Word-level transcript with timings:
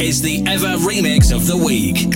is 0.00 0.20
the 0.22 0.44
Ever 0.46 0.76
Remix 0.78 1.34
of 1.34 1.46
the 1.46 1.56
Week. 1.56 2.08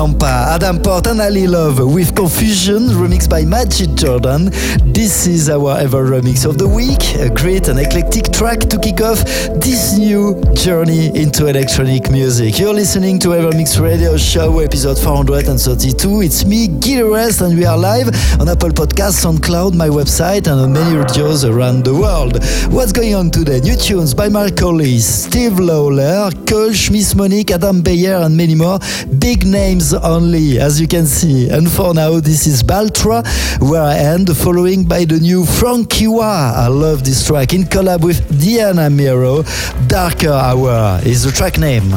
Me, 0.00 0.06
Rampa, 0.06 0.54
Adam 0.54 0.80
Port 0.80 1.06
and 1.08 1.20
Ali 1.20 1.46
Love 1.46 1.78
with 1.92 2.14
Confusion, 2.14 2.88
remixed 2.88 3.28
by 3.28 3.44
Magic 3.44 3.94
Jordan. 3.94 4.50
This 4.92 5.26
is 5.26 5.50
our 5.50 5.78
ever 5.78 6.06
remix 6.06 6.48
of 6.48 6.58
the 6.58 6.68
week, 6.68 7.16
a 7.16 7.28
great 7.28 7.68
and 7.68 7.78
eclectic 7.78 8.32
track 8.32 8.60
to 8.60 8.78
kick 8.78 9.00
off 9.00 9.24
this 9.60 9.98
new 9.98 10.40
journey 10.54 11.08
into 11.14 11.46
electronic 11.46 12.10
music. 12.10 12.58
You're 12.58 12.74
listening 12.74 13.18
to 13.20 13.28
Evermix 13.28 13.80
Radio 13.80 14.16
Show, 14.16 14.60
episode 14.60 14.98
432. 14.98 16.22
It's 16.22 16.44
me, 16.44 16.68
Gil 16.68 17.06
Everest, 17.06 17.40
and 17.42 17.58
we 17.58 17.64
are 17.64 17.78
live 17.78 18.08
on 18.40 18.48
Apple 18.48 18.70
Podcasts, 18.70 19.24
SoundCloud, 19.24 19.74
my 19.74 19.88
website, 19.88 20.46
and 20.46 20.60
on 20.60 20.72
many 20.72 20.96
radios 20.96 21.44
around 21.44 21.84
the 21.84 21.94
world. 21.94 22.42
What's 22.72 22.92
going 22.92 23.14
on 23.14 23.30
today? 23.30 23.60
New 23.60 23.76
tunes 23.76 24.14
by 24.14 24.28
Mark 24.28 24.56
Collis, 24.56 25.24
Steve 25.24 25.58
Lawler, 25.58 26.30
Kolsch, 26.46 26.90
Miss 26.90 27.14
Monique, 27.14 27.50
Adam 27.50 27.82
Beyer, 27.82 28.16
and 28.16 28.36
many 28.36 28.54
more. 28.54 28.78
Big 29.18 29.46
names 29.46 29.89
only, 29.94 30.58
as 30.58 30.80
you 30.80 30.86
can 30.86 31.06
see. 31.06 31.48
And 31.48 31.70
for 31.70 31.94
now, 31.94 32.20
this 32.20 32.46
is 32.46 32.62
Baltra, 32.62 33.24
where 33.60 33.82
I 33.82 33.96
end, 33.96 34.36
following 34.36 34.84
by 34.84 35.04
the 35.04 35.18
new 35.18 35.44
Frankie 35.44 36.06
Wah. 36.06 36.52
I 36.56 36.68
love 36.68 37.04
this 37.04 37.26
track 37.26 37.52
in 37.52 37.64
collab 37.64 38.02
with 38.02 38.20
Diana 38.40 38.90
Miro. 38.90 39.42
Darker 39.86 40.32
Hour 40.32 41.00
is 41.04 41.24
the 41.24 41.32
track 41.32 41.58
name. 41.58 41.90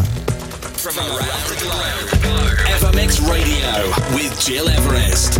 From 0.83 0.97
around 0.97 1.43
the 1.49 1.57
globe, 1.61 2.09
Evermix 2.73 3.19
Radio 3.29 4.15
with 4.15 4.33
Gil 4.45 4.69
Everest. 4.69 5.39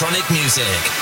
Electronic 0.00 0.30
music. 0.30 0.99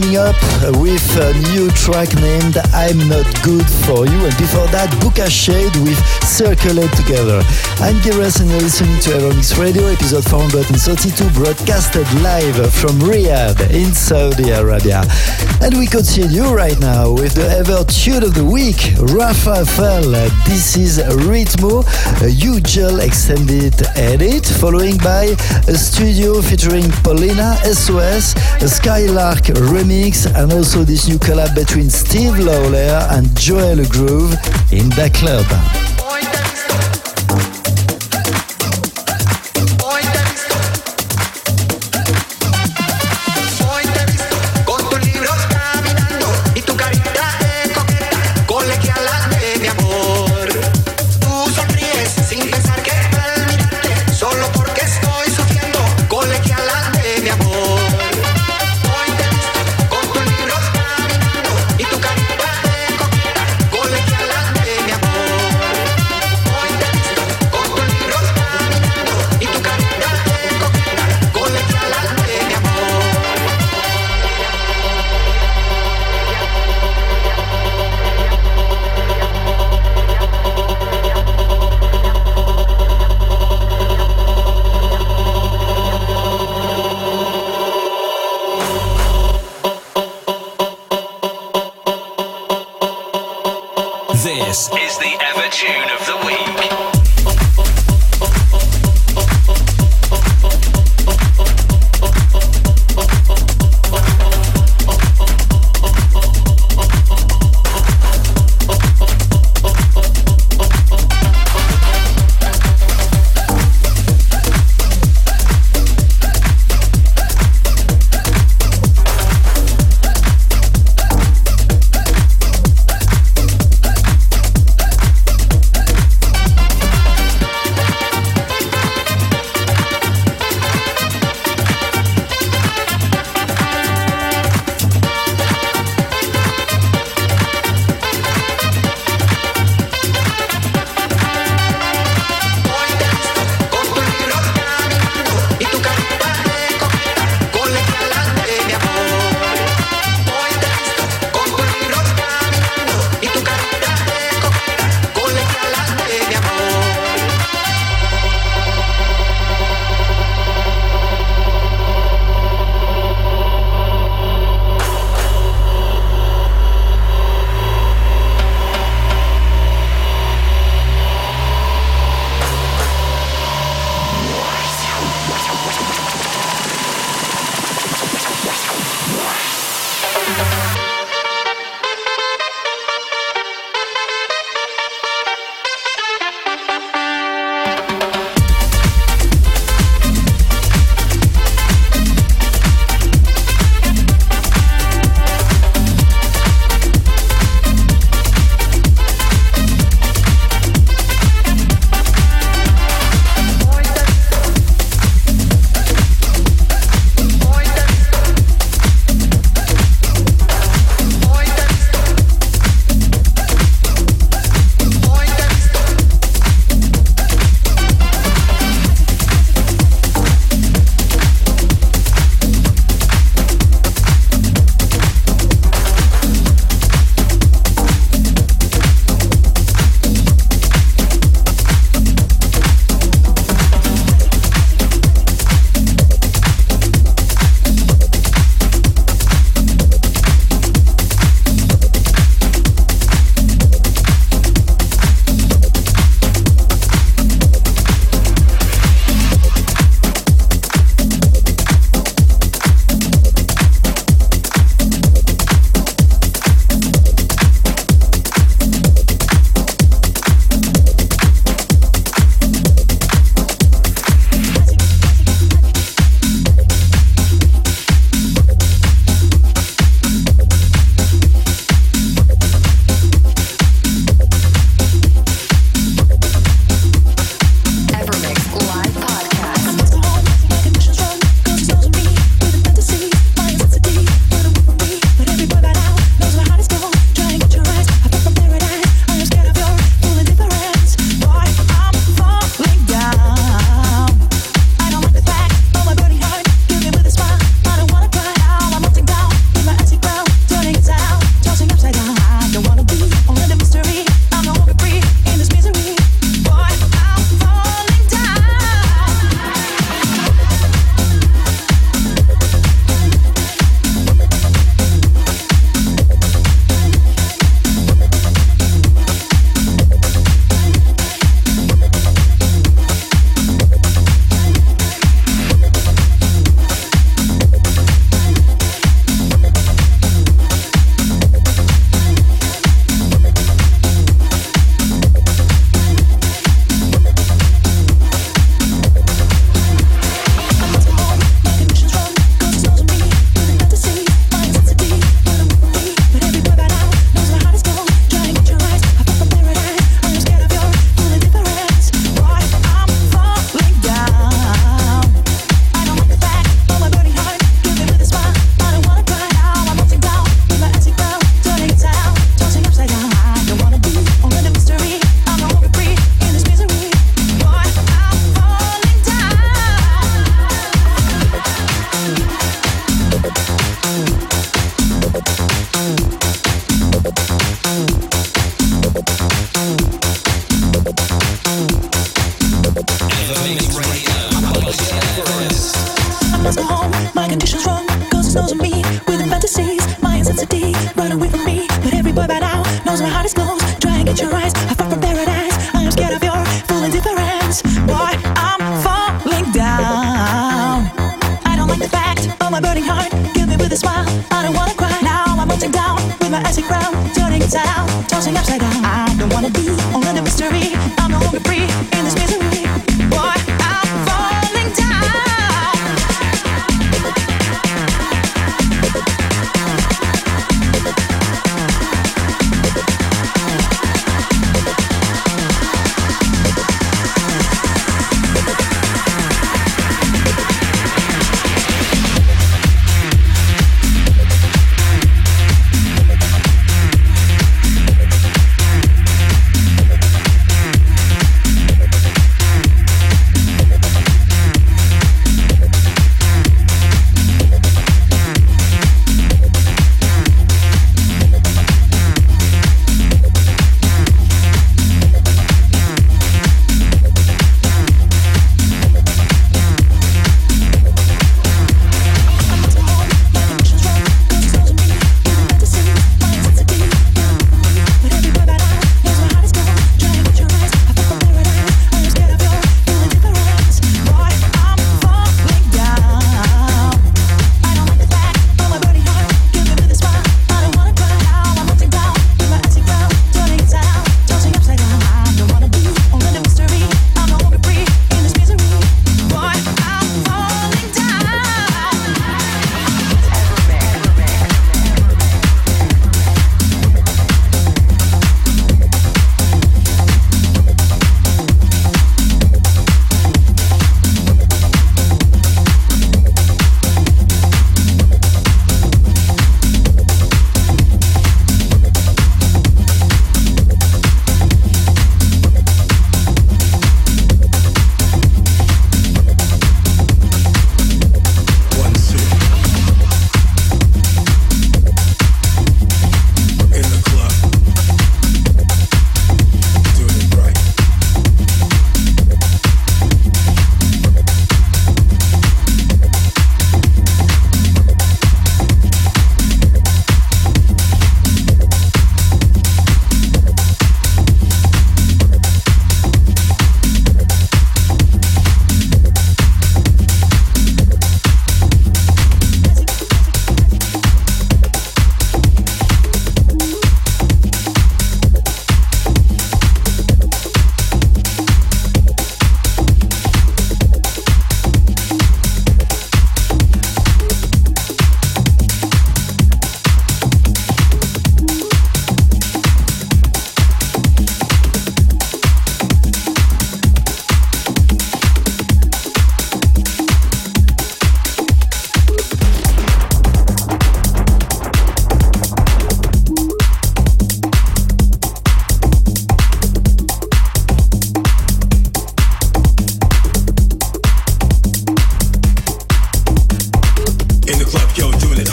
Coming 0.00 0.16
up 0.16 0.34
with 0.80 1.16
a 1.18 1.32
new 1.52 1.70
track 1.70 2.12
named 2.16 2.56
I'm 2.74 2.98
Not 3.08 3.24
Good 3.44 3.70
For 3.86 4.04
You. 4.04 4.26
And 4.26 4.36
before 4.36 4.66
that, 4.74 4.90
Booka 4.98 5.30
Shade 5.30 5.74
with 5.86 5.96
Circle 6.26 6.82
It 6.82 6.90
Together. 6.98 7.38
I'm 7.78 7.94
Giras 8.02 8.40
and 8.40 8.50
you're 8.50 8.60
listening 8.60 8.98
to 9.06 9.10
Evermix 9.10 9.56
Radio, 9.56 9.86
episode 9.86 10.24
432, 10.24 11.30
broadcasted 11.38 12.02
live 12.20 12.58
from 12.74 12.98
Riyadh 12.98 13.70
in 13.70 13.94
Saudi 13.94 14.50
Arabia. 14.50 15.04
And 15.62 15.78
we 15.78 15.86
continue 15.86 16.50
right 16.50 16.78
now 16.80 17.12
with 17.12 17.34
the 17.34 17.46
ever 17.46 17.84
tune 17.86 18.24
of 18.24 18.34
the 18.34 18.44
week, 18.44 18.98
Rafa 19.14 19.64
Fel. 19.64 20.10
This 20.44 20.76
is 20.76 20.98
Ritmo, 20.98 21.86
a 22.26 22.30
UGEL 22.34 22.98
extended 23.06 23.74
edit, 23.94 24.46
following 24.46 24.98
by 24.98 25.36
a 25.70 25.74
studio 25.78 26.42
featuring 26.42 26.90
Paulina 27.06 27.54
SOS, 27.62 28.34
a 28.60 28.68
Skylark 28.68 29.46
remix, 29.70 30.26
and 30.26 30.52
also 30.52 30.82
this 30.82 31.08
new 31.08 31.18
collab 31.18 31.54
between 31.54 31.88
Steve 31.88 32.34
Lawler 32.64 33.06
and 33.10 33.38
Joel 33.38 33.84
Groove 33.88 34.32
in 34.72 34.88
the 34.90 35.10
club. 35.12 35.93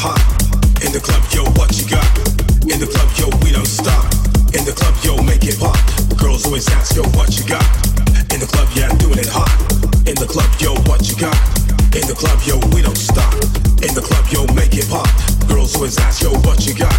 hot. 0.02 0.18
In 0.82 0.89
the 0.89 0.99
club, 0.99 1.22
yo, 1.30 1.45
what 1.62 1.78
you 1.78 1.86
got? 1.86 2.10
In 2.66 2.82
the 2.82 2.89
club, 2.89 3.06
yo, 3.22 3.30
we 3.45 3.54
don't 3.54 3.70
stop. 3.70 4.02
In 4.58 4.66
the 4.66 4.74
club, 4.74 4.97
yo, 5.06 5.14
make 5.22 5.45
it 5.45 5.62
pop. 5.62 5.78
Girls 6.18 6.43
always 6.49 6.68
ask, 6.74 6.97
yo, 6.97 7.06
what 7.14 7.38
you 7.38 7.45
got? 7.45 7.62
In 8.34 8.41
the 8.41 8.49
club, 8.49 8.66
yeah, 8.74 8.89
doing 8.97 9.22
it 9.22 9.30
hot. 9.30 9.54
In 10.10 10.18
the 10.18 10.26
club, 10.26 10.49
yo, 10.58 10.74
what 10.89 11.06
you 11.06 11.14
got? 11.22 11.38
In 11.93 12.02
the 12.10 12.18
club, 12.18 12.41
yo, 12.49 12.58
we 12.74 12.82
don't 12.82 12.97
stop. 12.97 13.30
In 13.86 13.93
the 13.93 14.02
club, 14.02 14.26
yo, 14.34 14.41
make 14.58 14.74
it 14.74 14.89
pop. 14.89 15.06
Girls 15.45 15.76
always 15.78 15.93
ask, 15.99 16.26
yo, 16.26 16.34
what 16.49 16.66
you 16.66 16.74
got? 16.74 16.97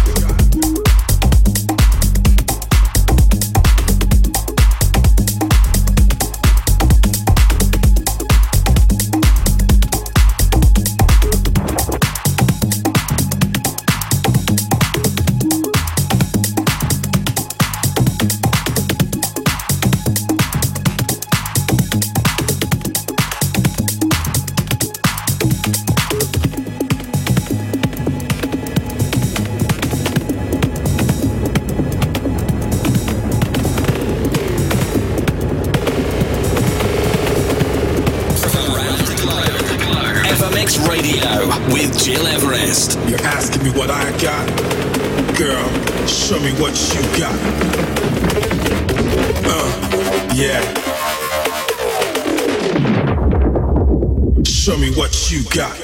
got. 55.53 55.82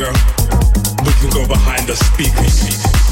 Girl. 0.00 0.12
We 1.04 1.12
can 1.20 1.28
go 1.28 1.46
behind 1.46 1.86
the 1.86 1.94
speakers. 1.94 3.09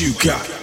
You 0.00 0.12
got. 0.14 0.53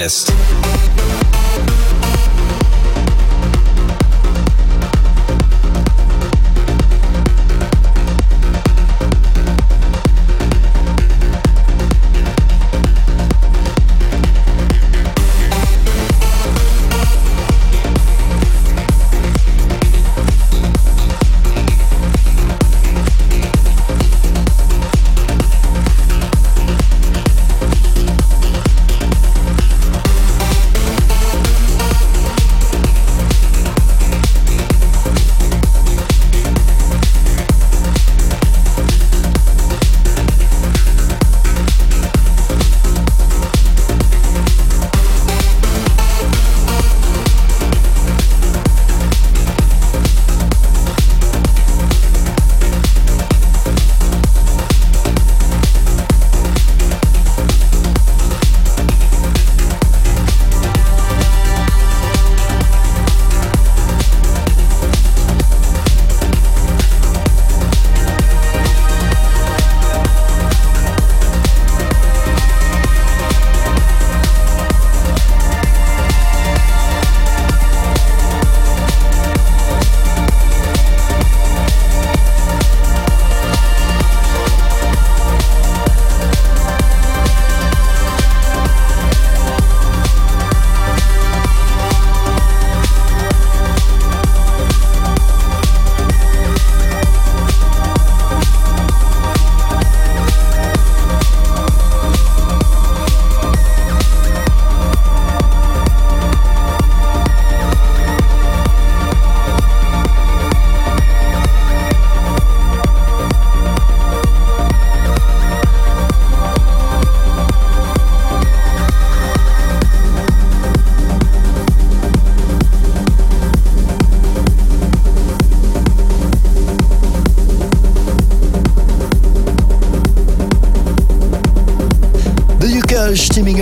Gil 0.00 0.29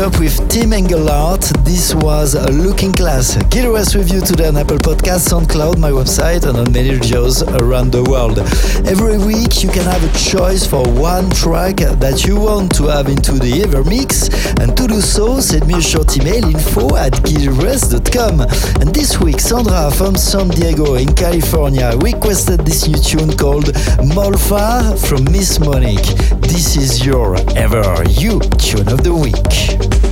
up 0.00 0.18
with 0.20 0.36
Tim 0.48 0.72
Engelhardt. 0.72 1.57
This 1.78 1.94
was 1.94 2.34
a 2.34 2.50
Looking 2.50 2.92
Class. 2.92 3.36
Gil 3.50 3.66
Everest 3.66 3.94
with 3.94 4.12
you 4.12 4.20
today 4.20 4.48
on 4.48 4.56
Apple 4.56 4.78
Podcasts, 4.78 5.28
SoundCloud, 5.30 5.78
my 5.78 5.92
website, 5.92 6.44
and 6.44 6.58
on 6.58 6.72
many 6.72 6.90
radios 6.90 7.44
around 7.44 7.92
the 7.92 8.02
world. 8.02 8.40
Every 8.84 9.16
week 9.16 9.62
you 9.62 9.70
can 9.70 9.84
have 9.84 10.02
a 10.02 10.18
choice 10.18 10.66
for 10.66 10.82
one 10.82 11.30
track 11.30 11.76
that 11.76 12.26
you 12.26 12.34
want 12.34 12.74
to 12.78 12.88
have 12.88 13.06
into 13.06 13.34
the 13.34 13.62
Ever 13.62 13.84
Mix. 13.84 14.26
And 14.58 14.76
to 14.76 14.88
do 14.88 15.00
so, 15.00 15.38
send 15.38 15.68
me 15.68 15.74
a 15.74 15.80
short 15.80 16.16
email 16.18 16.44
info 16.50 16.96
at 16.96 17.12
gileverest.com. 17.12 18.40
And 18.80 18.92
this 18.92 19.20
week, 19.20 19.38
Sandra 19.38 19.92
from 19.92 20.16
San 20.16 20.48
Diego 20.48 20.96
in 20.96 21.14
California 21.14 21.92
requested 22.02 22.66
this 22.66 22.88
new 22.88 22.98
tune 22.98 23.36
called 23.36 23.66
Molfar 24.16 24.98
from 24.98 25.22
Miss 25.30 25.60
Monique. 25.60 26.10
This 26.42 26.76
is 26.76 27.06
your 27.06 27.36
Ever 27.56 28.02
You 28.10 28.40
tune 28.58 28.88
of 28.88 29.04
the 29.04 29.14
week. 29.14 30.07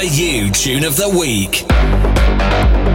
Ever 0.00 0.08
You 0.14 0.50
Tune 0.50 0.84
of 0.84 0.96
the 0.96 1.10
Week. 1.10 2.89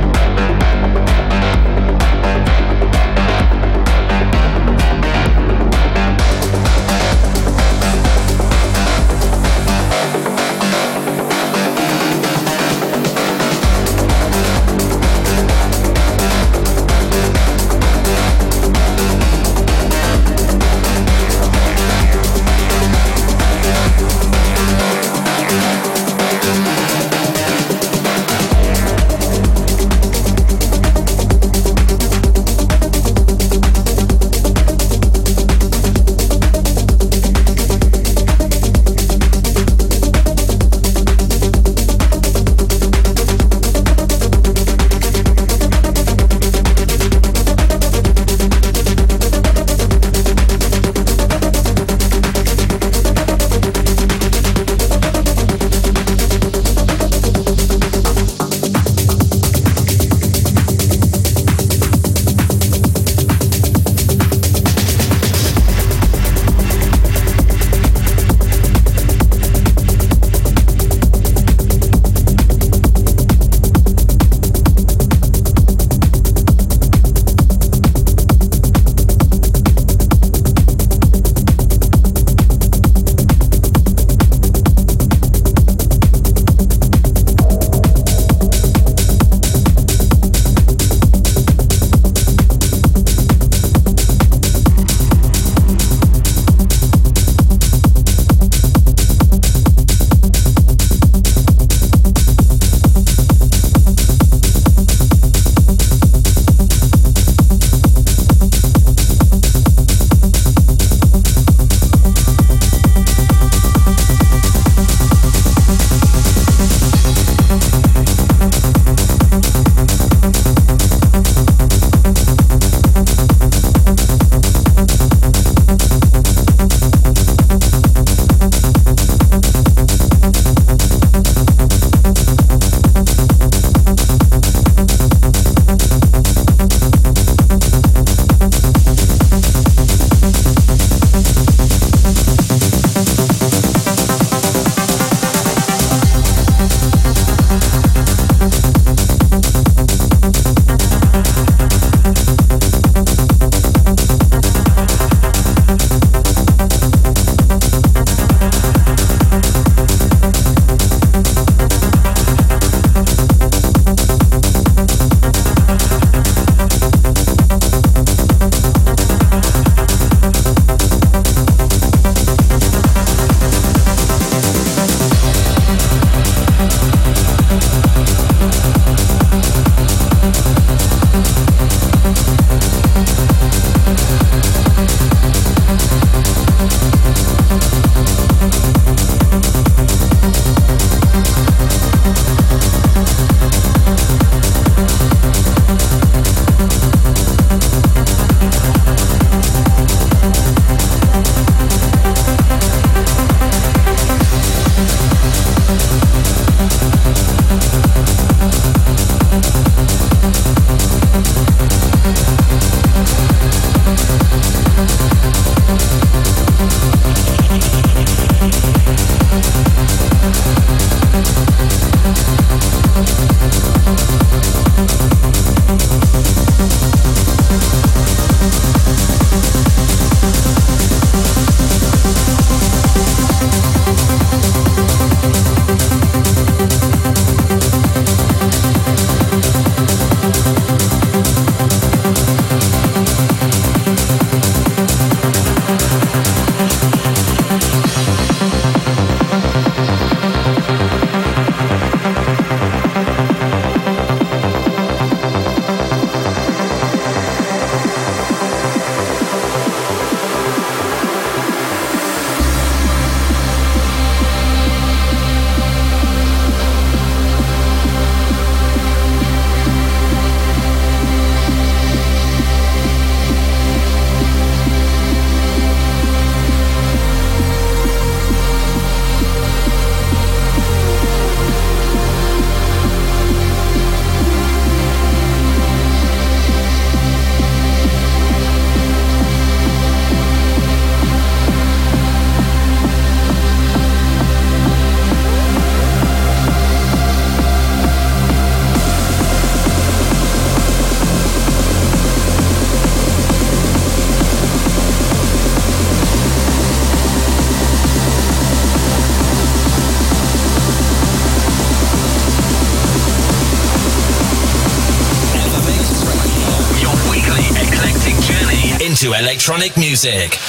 Music. 320.05 320.44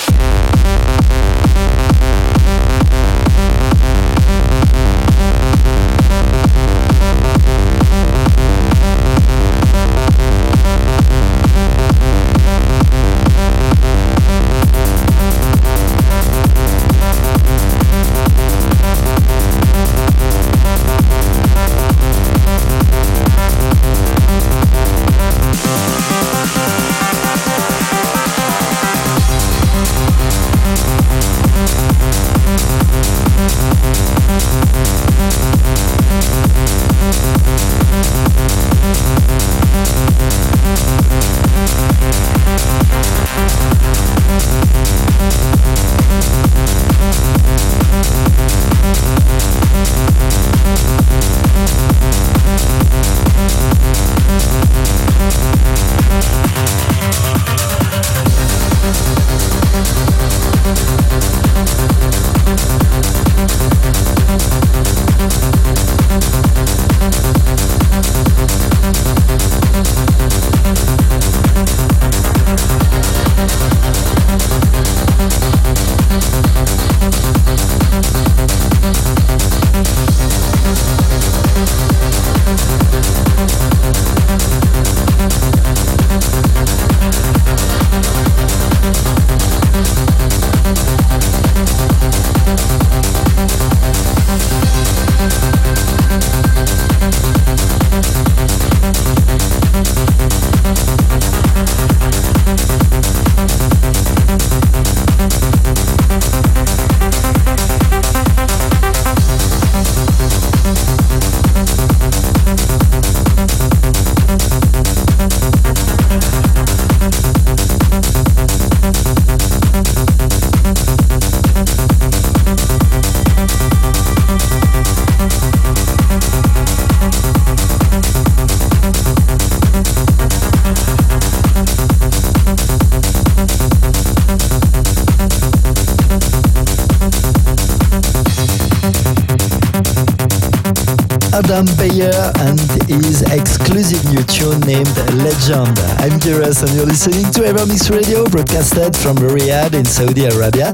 Adam 141.37 141.67
Beyer 141.77 142.33
and 142.49 142.59
his 142.89 143.21
exclusive 143.29 144.03
new 144.09 144.23
tune 144.25 144.59
named 144.61 144.89
Legend. 145.21 145.77
I'm 146.01 146.19
Gil 146.19 146.41
Everest 146.41 146.63
and 146.63 146.73
you're 146.73 146.87
listening 146.87 147.31
to 147.33 147.41
Evermix 147.45 147.91
Radio 147.91 148.25
broadcasted 148.25 148.97
from 148.97 149.17
Riyadh 149.17 149.75
in 149.75 149.85
Saudi 149.85 150.25
Arabia. 150.25 150.73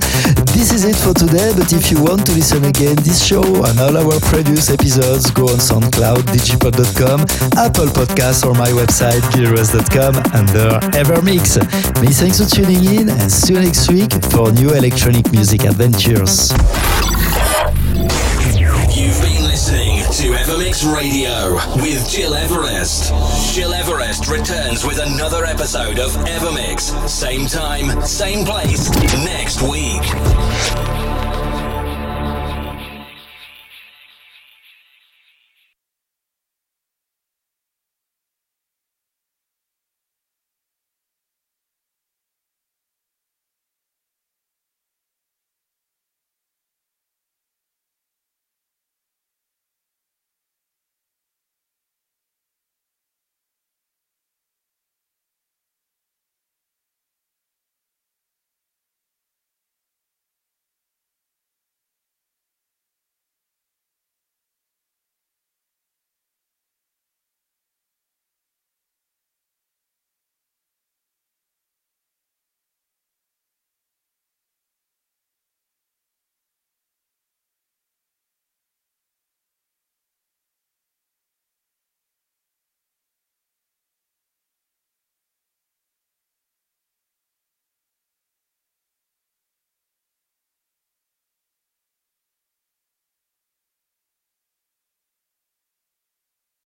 This 0.55 0.71
is 0.71 0.85
it 0.85 0.95
for 0.95 1.15
today, 1.15 1.53
but 1.57 1.73
if 1.73 1.91
you 1.91 2.01
want 2.01 2.27
to 2.27 2.33
listen 2.33 2.65
again 2.65 2.95
this 3.03 3.25
show 3.27 3.43
and 3.43 3.81
all 3.81 3.97
our 3.97 4.21
previous 4.31 4.71
episodes, 4.71 5.33
go 5.33 5.49
on 5.49 5.59
SoundCloud, 5.59 6.31
digipod.com, 6.31 7.23
Apple 7.59 7.91
Podcasts 7.91 8.47
or 8.47 8.55
my 8.55 8.71
website, 8.71 9.23
gileverest.com 9.35 10.15
under 10.31 10.79
Evermix. 10.95 11.59
Many 11.97 12.15
thanks 12.15 12.39
for 12.39 12.47
tuning 12.47 12.85
in 12.85 13.09
and 13.09 13.33
see 13.33 13.55
you 13.55 13.61
next 13.61 13.91
week 13.91 14.13
for 14.31 14.53
new 14.53 14.71
electronic 14.71 15.33
music 15.33 15.65
adventures. 15.65 16.53
Evermix 20.73 20.95
Radio 20.95 21.55
with 21.83 22.11
Gil 22.11 22.35
Everest. 22.35 23.13
Gil 23.55 23.75
Everest 23.75 24.29
returns 24.29 24.87
with 24.87 24.99
another 25.01 25.45
episode 25.45 25.99
of 25.99 26.13
Evermix. 26.25 27.09
Same 27.09 27.47
time, 27.47 28.01
same 28.07 28.47
place, 28.47 28.91
next 29.23 29.61
week. 29.61 31.12